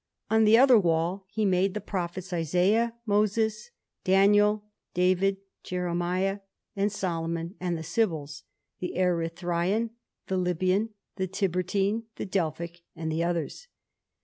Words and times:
On 0.31 0.45
the 0.45 0.57
other 0.57 0.79
wall 0.79 1.27
he 1.29 1.45
made 1.45 1.75
the 1.75 1.79
Prophets, 1.79 2.33
Isaiah, 2.33 2.95
Moses, 3.05 3.69
Daniel, 4.03 4.63
David, 4.95 5.37
Jeremiah, 5.61 6.39
and 6.75 6.91
Solomon; 6.91 7.53
and 7.59 7.77
the 7.77 7.83
Sibyls, 7.83 8.41
the 8.79 8.95
Erythræan, 8.97 9.91
the 10.25 10.37
Libyan, 10.37 10.89
the 11.17 11.27
Tiburtine, 11.27 12.05
the 12.15 12.25
Delphic, 12.25 12.81
and 12.95 13.11
the 13.11 13.23
others. 13.23 13.67